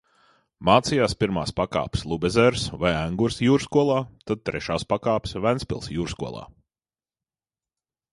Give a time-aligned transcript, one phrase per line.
[0.67, 3.97] Mācījās pirmās pakāpes Lubezeres vai Engures jūrskolā,
[4.31, 6.43] tad trešās pakāpes Ventspils jūrskolā.